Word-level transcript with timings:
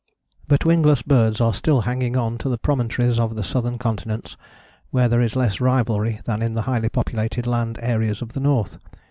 But 0.47 0.65
wingless 0.65 1.03
birds 1.03 1.39
are 1.39 1.53
still 1.53 1.81
hanging 1.81 2.17
on 2.17 2.39
to 2.39 2.49
the 2.49 2.57
promontories 2.57 3.19
of 3.19 3.35
the 3.35 3.43
southern 3.43 3.77
continents, 3.77 4.35
where 4.89 5.07
there 5.07 5.21
is 5.21 5.35
less 5.35 5.61
rivalry 5.61 6.21
than 6.25 6.41
in 6.41 6.55
the 6.55 6.63
highly 6.63 6.89
populated 6.89 7.45
land 7.45 7.77
areas 7.83 8.23
of 8.23 8.33
the 8.33 8.39
north. 8.39 8.79